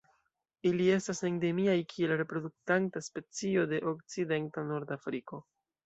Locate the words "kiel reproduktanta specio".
1.93-3.69